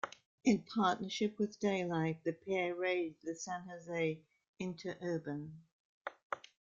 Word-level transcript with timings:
In 0.45 0.63
partnership 0.63 1.37
with 1.37 1.59
Daylight, 1.59 2.23
the 2.23 2.31
pair 2.33 2.73
raided 2.73 3.17
the 3.23 3.35
San 3.35 3.61
Jose 3.69 4.19
Interurban. 4.57 5.61